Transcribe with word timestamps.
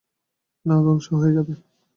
না 0.65 0.75
ধ্বংস 0.83 1.07
হয়ে 1.19 1.35
যাবে? 1.37 1.53